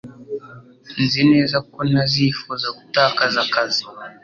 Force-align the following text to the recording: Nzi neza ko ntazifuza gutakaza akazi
Nzi 1.03 1.21
neza 1.31 1.57
ko 1.71 1.79
ntazifuza 1.89 2.67
gutakaza 2.77 3.37
akazi 3.45 3.83